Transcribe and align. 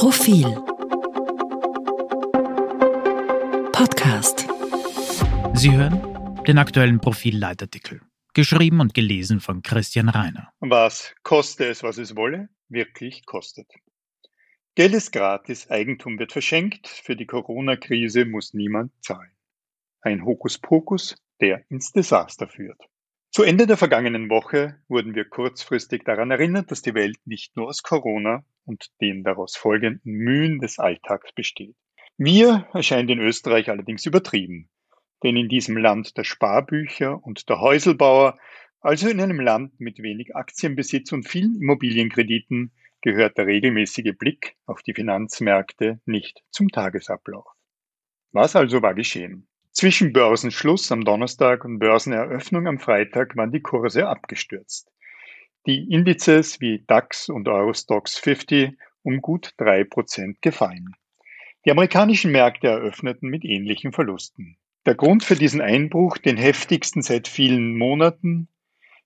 Profil 0.00 0.46
Podcast 3.70 4.48
Sie 5.52 5.76
hören 5.76 6.42
den 6.46 6.56
aktuellen 6.56 7.00
Profil-Leitartikel, 7.00 8.00
geschrieben 8.32 8.80
und 8.80 8.94
gelesen 8.94 9.40
von 9.40 9.60
Christian 9.60 10.08
Reiner. 10.08 10.54
Was 10.60 11.14
koste 11.22 11.66
es, 11.66 11.82
was 11.82 11.98
es 11.98 12.16
wolle, 12.16 12.48
wirklich 12.70 13.26
kostet. 13.26 13.70
Geld 14.74 14.94
ist 14.94 15.12
gratis, 15.12 15.68
Eigentum 15.68 16.18
wird 16.18 16.32
verschenkt, 16.32 16.88
für 16.88 17.14
die 17.14 17.26
Corona-Krise 17.26 18.24
muss 18.24 18.54
niemand 18.54 18.92
zahlen. 19.02 19.32
Ein 20.00 20.24
Hokuspokus, 20.24 21.22
der 21.42 21.70
ins 21.70 21.92
Desaster 21.92 22.48
führt. 22.48 22.80
Zu 23.32 23.44
Ende 23.44 23.68
der 23.68 23.76
vergangenen 23.76 24.28
Woche 24.28 24.80
wurden 24.88 25.14
wir 25.14 25.24
kurzfristig 25.24 26.02
daran 26.02 26.32
erinnert, 26.32 26.72
dass 26.72 26.82
die 26.82 26.94
Welt 26.94 27.16
nicht 27.24 27.56
nur 27.56 27.68
aus 27.68 27.84
Corona 27.84 28.44
und 28.64 28.90
den 29.00 29.22
daraus 29.22 29.56
folgenden 29.56 30.12
Mühen 30.12 30.58
des 30.58 30.80
Alltags 30.80 31.32
besteht. 31.32 31.76
Mir 32.16 32.66
erscheint 32.74 33.08
in 33.08 33.20
Österreich 33.20 33.70
allerdings 33.70 34.04
übertrieben, 34.04 34.68
denn 35.22 35.36
in 35.36 35.48
diesem 35.48 35.76
Land 35.76 36.16
der 36.16 36.24
Sparbücher 36.24 37.24
und 37.24 37.48
der 37.48 37.60
Häuselbauer, 37.60 38.36
also 38.80 39.08
in 39.08 39.20
einem 39.20 39.38
Land 39.38 39.78
mit 39.78 40.00
wenig 40.00 40.34
Aktienbesitz 40.34 41.12
und 41.12 41.28
vielen 41.28 41.54
Immobilienkrediten, 41.54 42.72
gehört 43.00 43.38
der 43.38 43.46
regelmäßige 43.46 44.12
Blick 44.18 44.56
auf 44.66 44.82
die 44.82 44.94
Finanzmärkte 44.94 46.00
nicht 46.04 46.42
zum 46.50 46.68
Tagesablauf. 46.68 47.46
Was 48.32 48.56
also 48.56 48.82
war 48.82 48.94
geschehen? 48.94 49.46
Zwischen 49.72 50.12
Börsenschluss 50.12 50.90
am 50.90 51.04
Donnerstag 51.04 51.64
und 51.64 51.78
Börseneröffnung 51.78 52.66
am 52.66 52.80
Freitag 52.80 53.36
waren 53.36 53.52
die 53.52 53.62
Kurse 53.62 54.08
abgestürzt. 54.08 54.90
Die 55.66 55.92
Indizes 55.92 56.60
wie 56.60 56.84
DAX 56.86 57.28
und 57.28 57.46
Eurostox 57.46 58.18
50 58.18 58.72
um 59.02 59.22
gut 59.22 59.52
drei 59.58 59.84
Prozent 59.84 60.42
gefallen. 60.42 60.96
Die 61.64 61.70
amerikanischen 61.70 62.32
Märkte 62.32 62.66
eröffneten 62.66 63.30
mit 63.30 63.44
ähnlichen 63.44 63.92
Verlusten. 63.92 64.56
Der 64.86 64.96
Grund 64.96 65.22
für 65.22 65.36
diesen 65.36 65.60
Einbruch, 65.60 66.18
den 66.18 66.36
heftigsten 66.36 67.02
seit 67.02 67.28
vielen 67.28 67.78
Monaten, 67.78 68.48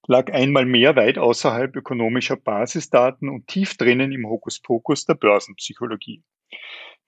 lag 0.07 0.33
einmal 0.33 0.65
mehr 0.65 0.97
weit 0.97 1.19
außerhalb 1.19 1.77
ökonomischer 1.77 2.37
Basisdaten 2.37 3.29
und 3.29 3.49
tief 3.49 3.77
drinnen 3.77 4.13
im 4.13 4.27
Hokuspokus 4.27 5.05
der 5.05 5.15
Börsenpsychologie. 5.15 6.23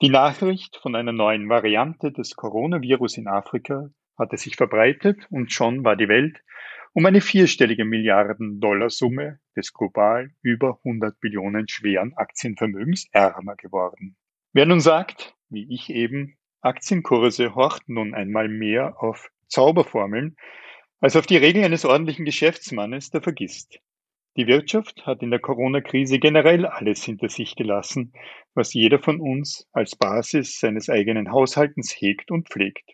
Die 0.02 0.10
Nachricht 0.10 0.76
von 0.76 0.94
einer 0.94 1.12
neuen 1.12 1.48
Variante 1.48 2.12
des 2.12 2.36
Coronavirus 2.36 3.16
in 3.16 3.28
Afrika 3.28 3.88
hatte 4.18 4.36
sich 4.36 4.54
verbreitet 4.54 5.26
und 5.30 5.54
schon 5.54 5.84
war 5.84 5.96
die 5.96 6.08
Welt 6.08 6.42
um 6.92 7.06
eine 7.06 7.22
vierstellige 7.22 7.86
Milliarden-Dollar-Summe 7.86 9.40
des 9.56 9.72
global 9.72 10.32
über 10.42 10.78
100 10.84 11.18
Billionen 11.18 11.66
schweren 11.68 12.12
Aktienvermögens 12.14 13.08
ärmer 13.12 13.56
geworden. 13.56 14.18
Wer 14.52 14.66
nun 14.66 14.80
sagt, 14.80 15.34
wie 15.48 15.66
ich 15.72 15.88
eben, 15.88 16.36
Aktienkurse 16.60 17.54
horchten 17.54 17.94
nun 17.94 18.12
einmal 18.12 18.48
mehr 18.48 19.02
auf 19.02 19.30
Zauberformeln 19.48 20.36
als 21.00 21.16
auf 21.16 21.24
die 21.24 21.38
Regeln 21.38 21.64
eines 21.64 21.86
ordentlichen 21.86 22.26
Geschäftsmannes, 22.26 23.08
der 23.08 23.22
vergisst. 23.22 23.80
Die 24.36 24.46
Wirtschaft 24.46 25.06
hat 25.06 25.22
in 25.22 25.30
der 25.30 25.40
Corona-Krise 25.40 26.18
generell 26.18 26.66
alles 26.66 27.02
hinter 27.02 27.30
sich 27.30 27.56
gelassen, 27.56 28.12
was 28.52 28.74
jeder 28.74 28.98
von 28.98 29.18
uns 29.18 29.66
als 29.72 29.96
Basis 29.96 30.60
seines 30.60 30.90
eigenen 30.90 31.32
Haushaltens 31.32 31.90
hegt 31.90 32.30
und 32.30 32.50
pflegt. 32.50 32.84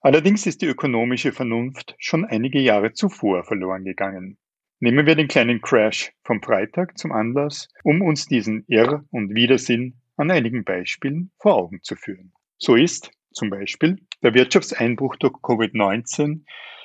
Allerdings 0.00 0.46
ist 0.46 0.60
die 0.60 0.66
ökonomische 0.66 1.32
Vernunft 1.32 1.94
schon 1.98 2.26
einige 2.26 2.60
Jahre 2.60 2.92
zuvor 2.92 3.42
verloren 3.44 3.84
gegangen. 3.84 4.36
Nehmen 4.80 5.06
wir 5.06 5.14
den 5.14 5.28
kleinen 5.28 5.62
Crash 5.62 6.12
vom 6.24 6.42
Freitag 6.42 6.98
zum 6.98 7.10
Anlass, 7.10 7.68
um 7.84 8.02
uns 8.02 8.26
diesen 8.26 8.66
Irr- 8.66 9.06
und 9.10 9.34
Widersinn 9.34 9.94
an 10.16 10.30
einigen 10.30 10.62
Beispielen 10.62 11.30
vor 11.38 11.54
Augen 11.54 11.80
zu 11.82 11.96
führen. 11.96 12.34
So 12.58 12.74
ist 12.74 13.10
zum 13.32 13.48
Beispiel 13.48 13.96
der 14.22 14.34
Wirtschaftseinbruch 14.34 15.16
durch 15.16 15.32
Covid-19 15.34 16.42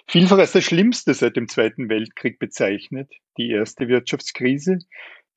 Vielfach 0.09 0.37
als 0.37 0.53
das 0.53 0.63
Schlimmste 0.63 1.13
seit 1.13 1.35
dem 1.35 1.49
Zweiten 1.49 1.89
Weltkrieg 1.89 2.39
bezeichnet, 2.39 3.11
die 3.37 3.49
erste 3.49 3.89
Wirtschaftskrise, 3.89 4.79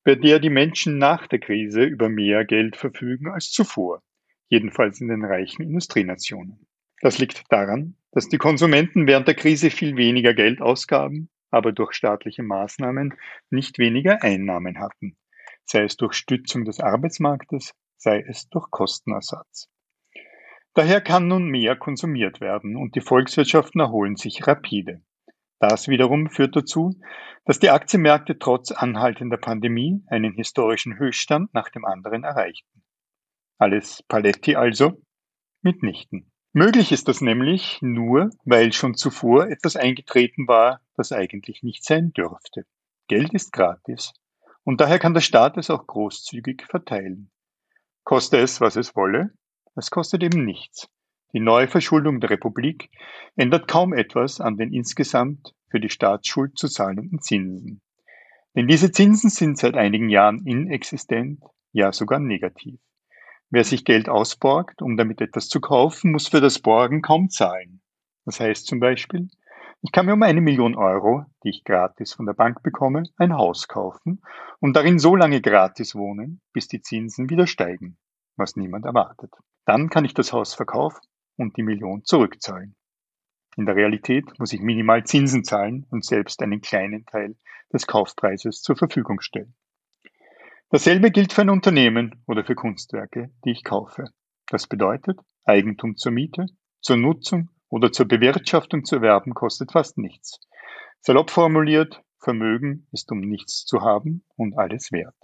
bei 0.05 0.15
der 0.15 0.39
die 0.39 0.49
Menschen 0.49 0.97
nach 0.97 1.27
der 1.27 1.39
Krise 1.39 1.83
über 1.83 2.07
mehr 2.07 2.45
Geld 2.45 2.77
verfügen 2.77 3.27
als 3.27 3.51
zuvor, 3.51 4.01
jedenfalls 4.47 5.01
in 5.01 5.09
den 5.09 5.25
reichen 5.25 5.63
Industrienationen. 5.63 6.65
Das 7.01 7.19
liegt 7.19 7.43
daran, 7.49 7.97
dass 8.13 8.29
die 8.29 8.37
Konsumenten 8.37 9.07
während 9.07 9.27
der 9.27 9.35
Krise 9.35 9.71
viel 9.71 9.97
weniger 9.97 10.33
Geld 10.33 10.61
ausgaben, 10.61 11.29
aber 11.49 11.73
durch 11.73 11.91
staatliche 11.91 12.43
Maßnahmen 12.43 13.13
nicht 13.49 13.77
weniger 13.77 14.23
Einnahmen 14.23 14.79
hatten, 14.79 15.17
sei 15.65 15.83
es 15.83 15.97
durch 15.97 16.13
Stützung 16.13 16.63
des 16.63 16.79
Arbeitsmarktes, 16.79 17.73
sei 17.97 18.23
es 18.25 18.47
durch 18.47 18.71
Kostenersatz. 18.71 19.67
Daher 20.73 21.01
kann 21.01 21.27
nun 21.27 21.49
mehr 21.49 21.75
konsumiert 21.75 22.39
werden 22.39 22.77
und 22.77 22.95
die 22.95 23.01
Volkswirtschaften 23.01 23.81
erholen 23.81 24.15
sich 24.15 24.47
rapide. 24.47 25.01
Das 25.59 25.87
wiederum 25.89 26.29
führt 26.29 26.55
dazu, 26.55 26.99
dass 27.45 27.59
die 27.59 27.69
Aktienmärkte 27.69 28.39
trotz 28.39 28.71
anhaltender 28.71 29.37
Pandemie 29.37 30.01
einen 30.07 30.33
historischen 30.33 30.97
Höchststand 30.97 31.53
nach 31.53 31.69
dem 31.69 31.85
anderen 31.85 32.23
erreichten. 32.23 32.83
Alles 33.57 34.01
Paletti 34.07 34.55
also 34.55 35.01
mitnichten. 35.61 36.31
Möglich 36.53 36.91
ist 36.91 37.07
das 37.07 37.21
nämlich 37.21 37.79
nur, 37.81 38.31
weil 38.45 38.73
schon 38.73 38.95
zuvor 38.95 39.47
etwas 39.47 39.75
eingetreten 39.75 40.47
war, 40.47 40.81
das 40.95 41.11
eigentlich 41.11 41.63
nicht 41.63 41.83
sein 41.83 42.11
dürfte. 42.13 42.65
Geld 43.07 43.33
ist 43.33 43.53
gratis 43.53 44.13
und 44.63 44.81
daher 44.81 44.99
kann 44.99 45.13
der 45.13 45.21
Staat 45.21 45.57
es 45.57 45.69
auch 45.69 45.85
großzügig 45.85 46.65
verteilen. 46.65 47.29
Koste 48.03 48.37
es, 48.37 48.61
was 48.61 48.77
es 48.77 48.95
wolle, 48.95 49.33
es 49.75 49.89
kostet 49.89 50.23
eben 50.23 50.45
nichts. 50.45 50.89
Die 51.33 51.39
Neuverschuldung 51.39 52.19
der 52.19 52.31
Republik 52.31 52.89
ändert 53.35 53.67
kaum 53.67 53.93
etwas 53.93 54.41
an 54.41 54.57
den 54.57 54.73
insgesamt 54.73 55.55
für 55.69 55.79
die 55.79 55.89
Staatsschuld 55.89 56.57
zu 56.57 56.67
zahlenden 56.67 57.21
Zinsen. 57.21 57.81
Denn 58.55 58.67
diese 58.67 58.91
Zinsen 58.91 59.29
sind 59.29 59.57
seit 59.57 59.75
einigen 59.75 60.09
Jahren 60.09 60.45
inexistent, 60.45 61.41
ja 61.71 61.93
sogar 61.93 62.19
negativ. 62.19 62.81
Wer 63.49 63.63
sich 63.63 63.85
Geld 63.85 64.09
ausborgt, 64.09 64.81
um 64.81 64.97
damit 64.97 65.21
etwas 65.21 65.47
zu 65.47 65.61
kaufen, 65.61 66.11
muss 66.11 66.27
für 66.27 66.41
das 66.41 66.59
Borgen 66.59 67.01
kaum 67.01 67.29
zahlen. 67.29 67.81
Das 68.25 68.39
heißt 68.39 68.67
zum 68.67 68.79
Beispiel, 68.79 69.29
ich 69.81 69.91
kann 69.91 70.05
mir 70.05 70.13
um 70.13 70.23
eine 70.23 70.41
Million 70.41 70.75
Euro, 70.75 71.25
die 71.43 71.49
ich 71.49 71.63
gratis 71.63 72.13
von 72.13 72.25
der 72.25 72.33
Bank 72.33 72.61
bekomme, 72.61 73.03
ein 73.17 73.33
Haus 73.33 73.67
kaufen 73.67 74.21
und 74.59 74.75
darin 74.75 74.99
so 74.99 75.15
lange 75.15 75.41
gratis 75.41 75.95
wohnen, 75.95 76.41
bis 76.53 76.67
die 76.67 76.81
Zinsen 76.81 77.29
wieder 77.29 77.47
steigen, 77.47 77.97
was 78.35 78.55
niemand 78.55 78.85
erwartet. 78.85 79.33
Dann 79.65 79.89
kann 79.89 80.05
ich 80.05 80.13
das 80.13 80.33
Haus 80.33 80.53
verkaufen 80.53 81.01
und 81.37 81.57
die 81.57 81.63
Million 81.63 82.03
zurückzahlen. 82.03 82.75
In 83.57 83.65
der 83.65 83.75
Realität 83.75 84.39
muss 84.39 84.53
ich 84.53 84.61
minimal 84.61 85.03
Zinsen 85.05 85.43
zahlen 85.43 85.85
und 85.89 86.05
selbst 86.05 86.41
einen 86.41 86.61
kleinen 86.61 87.05
Teil 87.05 87.35
des 87.73 87.85
Kaufpreises 87.85 88.61
zur 88.61 88.75
Verfügung 88.75 89.19
stellen. 89.21 89.55
Dasselbe 90.69 91.11
gilt 91.11 91.33
für 91.33 91.41
ein 91.41 91.49
Unternehmen 91.49 92.23
oder 92.27 92.45
für 92.45 92.55
Kunstwerke, 92.55 93.31
die 93.43 93.51
ich 93.51 93.63
kaufe. 93.63 94.05
Das 94.47 94.67
bedeutet, 94.67 95.19
Eigentum 95.43 95.97
zur 95.97 96.13
Miete, 96.13 96.45
zur 96.79 96.97
Nutzung 96.97 97.49
oder 97.69 97.91
zur 97.91 98.07
Bewirtschaftung 98.07 98.85
zu 98.85 98.95
erwerben 98.95 99.33
kostet 99.33 99.73
fast 99.73 99.97
nichts. 99.97 100.39
Salopp 101.01 101.29
formuliert, 101.29 102.01
Vermögen 102.19 102.87
ist 102.91 103.11
um 103.11 103.19
nichts 103.19 103.65
zu 103.65 103.81
haben 103.81 104.23
und 104.35 104.57
alles 104.57 104.91
wert. 104.91 105.15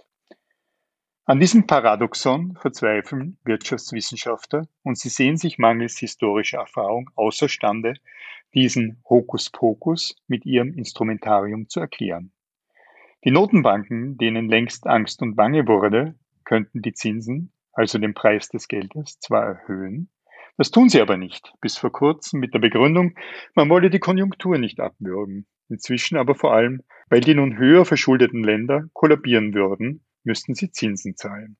An 1.28 1.40
diesem 1.40 1.66
Paradoxon 1.66 2.56
verzweifeln 2.58 3.36
Wirtschaftswissenschaftler 3.44 4.66
und 4.82 4.96
sie 4.96 5.10
sehen 5.10 5.36
sich 5.36 5.58
mangels 5.58 5.98
historischer 5.98 6.60
Erfahrung 6.60 7.10
außerstande, 7.16 7.96
diesen 8.54 9.02
Hokuspokus 9.06 10.16
mit 10.26 10.46
ihrem 10.46 10.72
Instrumentarium 10.72 11.68
zu 11.68 11.80
erklären. 11.80 12.32
Die 13.26 13.30
Notenbanken, 13.30 14.16
denen 14.16 14.48
längst 14.48 14.86
Angst 14.86 15.20
und 15.20 15.36
Bange 15.36 15.68
wurde, 15.68 16.14
könnten 16.46 16.80
die 16.80 16.94
Zinsen, 16.94 17.52
also 17.74 17.98
den 17.98 18.14
Preis 18.14 18.48
des 18.48 18.66
Geldes, 18.66 19.20
zwar 19.20 19.44
erhöhen, 19.44 20.08
das 20.56 20.70
tun 20.70 20.88
sie 20.88 21.02
aber 21.02 21.18
nicht, 21.18 21.52
bis 21.60 21.76
vor 21.76 21.92
kurzem 21.92 22.40
mit 22.40 22.54
der 22.54 22.60
Begründung, 22.60 23.18
man 23.54 23.68
wolle 23.68 23.90
die 23.90 23.98
Konjunktur 23.98 24.56
nicht 24.56 24.80
abwürgen, 24.80 25.46
inzwischen 25.68 26.16
aber 26.16 26.34
vor 26.34 26.54
allem, 26.54 26.84
weil 27.10 27.20
die 27.20 27.34
nun 27.34 27.58
höher 27.58 27.84
verschuldeten 27.84 28.42
Länder 28.42 28.88
kollabieren 28.94 29.52
würden 29.52 30.06
müssten 30.28 30.54
sie 30.54 30.70
Zinsen 30.70 31.16
zahlen. 31.16 31.56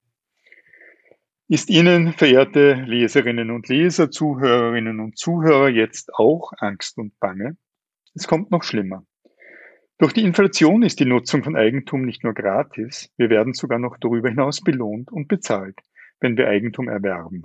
Ist 1.49 1.71
Ihnen, 1.71 2.13
verehrte 2.13 2.75
Leserinnen 2.75 3.51
und 3.51 3.69
Leser, 3.69 4.11
Zuhörerinnen 4.11 5.01
und 5.01 5.17
Zuhörer, 5.17 5.71
jetzt 5.71 6.15
auch 6.15 6.53
Angst 6.59 6.99
und 6.99 7.19
Bange? 7.19 7.57
Es 8.15 8.29
kommt 8.29 8.51
noch 8.51 8.63
schlimmer. 8.63 9.07
Durch 9.97 10.13
die 10.13 10.25
Inflation 10.25 10.83
ist 10.83 11.01
die 11.01 11.07
Nutzung 11.07 11.43
von 11.43 11.57
Eigentum 11.57 12.03
nicht 12.03 12.23
nur 12.23 12.35
gratis, 12.35 13.11
wir 13.17 13.31
werden 13.31 13.55
sogar 13.55 13.79
noch 13.79 13.97
darüber 13.99 14.29
hinaus 14.29 14.61
belohnt 14.61 15.11
und 15.11 15.27
bezahlt, 15.27 15.81
wenn 16.21 16.37
wir 16.37 16.49
Eigentum 16.49 16.89
erwerben. 16.89 17.43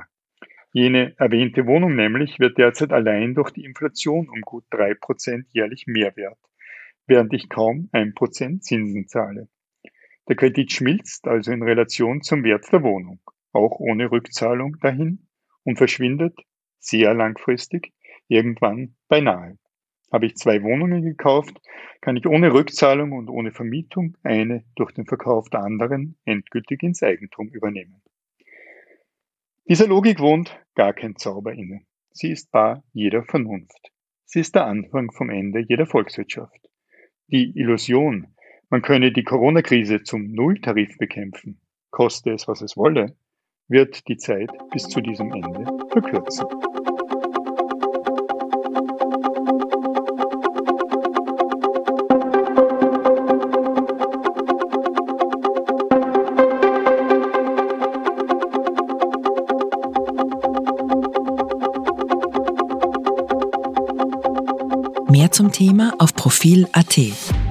Jene 0.73 1.15
erwähnte 1.17 1.65
Wohnung 1.65 1.95
nämlich 1.95 2.39
wird 2.39 2.57
derzeit 2.57 2.91
allein 2.91 3.35
durch 3.35 3.51
die 3.51 3.63
Inflation 3.63 4.27
um 4.27 4.41
gut 4.41 4.65
drei 4.69 4.95
Prozent 4.95 5.47
jährlich 5.53 5.87
mehr 5.87 6.15
wert, 6.17 6.39
während 7.07 7.31
ich 7.33 7.47
kaum 7.47 7.87
ein 7.93 8.13
Prozent 8.13 8.65
Zinsen 8.65 9.07
zahle. 9.07 9.47
Der 10.29 10.35
Kredit 10.35 10.71
schmilzt 10.71 11.27
also 11.27 11.51
in 11.51 11.63
Relation 11.63 12.21
zum 12.21 12.43
Wert 12.43 12.71
der 12.71 12.83
Wohnung. 12.83 13.19
auch 13.51 13.79
ohne 13.79 14.11
Rückzahlung 14.11 14.77
dahin 14.79 15.27
und 15.63 15.77
verschwindet 15.77 16.37
sehr 16.79 17.13
langfristig 17.13 17.93
irgendwann 18.27 18.95
beinahe. 19.07 19.57
Habe 20.11 20.25
ich 20.27 20.35
zwei 20.35 20.61
Wohnungen 20.63 21.03
gekauft, 21.03 21.59
kann 22.01 22.17
ich 22.17 22.27
ohne 22.27 22.53
Rückzahlung 22.53 23.11
und 23.13 23.29
ohne 23.29 23.51
Vermietung 23.51 24.17
eine 24.23 24.63
durch 24.75 24.91
den 24.91 25.05
Verkauf 25.05 25.49
der 25.49 25.61
anderen 25.61 26.17
endgültig 26.25 26.83
ins 26.83 27.01
Eigentum 27.01 27.49
übernehmen. 27.49 28.01
Dieser 29.67 29.87
Logik 29.87 30.19
wohnt 30.19 30.59
gar 30.75 30.93
kein 30.93 31.15
Zauber 31.15 31.53
inne. 31.53 31.81
Sie 32.11 32.31
ist 32.31 32.51
bar 32.51 32.83
jeder 32.91 33.23
Vernunft. 33.23 33.91
Sie 34.25 34.39
ist 34.39 34.55
der 34.55 34.65
Anfang 34.65 35.11
vom 35.11 35.29
Ende 35.29 35.61
jeder 35.67 35.85
Volkswirtschaft. 35.85 36.69
Die 37.27 37.57
Illusion, 37.57 38.32
man 38.73 38.81
könne 38.81 39.11
die 39.11 39.23
Corona-Krise 39.23 40.01
zum 40.01 40.31
Nulltarif 40.31 40.97
bekämpfen, 40.97 41.61
koste 41.91 42.31
es, 42.31 42.47
was 42.47 42.63
es 42.63 42.75
wolle, 42.75 43.15
wird 43.67 44.07
die 44.07 44.17
Zeit 44.17 44.49
bis 44.71 44.89
zu 44.89 44.99
diesem 44.99 45.31
Ende 45.31 45.63
verkürzen. 45.91 46.47
Mehr 65.11 65.29
zum 65.31 65.51
Thema 65.51 65.93
auf 65.99 66.15
Profil.at. 66.15 67.42